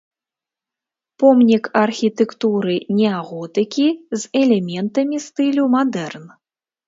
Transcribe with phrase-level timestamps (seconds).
[1.23, 3.87] Помнік архітэктуры неаготыкі
[4.21, 6.25] з элементамі стылю мадэрн.